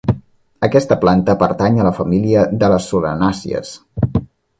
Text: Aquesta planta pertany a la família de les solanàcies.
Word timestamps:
Aquesta 0.67 0.95
planta 1.03 1.35
pertany 1.43 1.77
a 1.81 1.85
la 1.87 1.91
família 1.97 2.45
de 2.63 2.71
les 2.75 2.89
solanàcies. 2.95 3.75